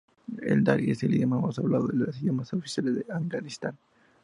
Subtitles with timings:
[0.51, 3.77] El dari es el idioma más hablado de los idiomas oficiales de Afganistán.